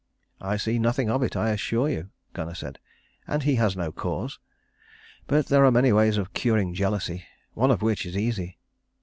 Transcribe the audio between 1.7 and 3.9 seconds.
you," Gunnar said, "and he has